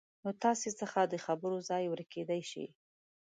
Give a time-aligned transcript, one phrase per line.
[0.23, 2.65] نو تاسې څخه د خبرو ځای ورکېدای شي